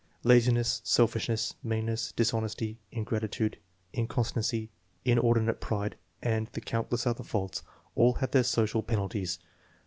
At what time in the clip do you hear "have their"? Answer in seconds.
8.13-8.41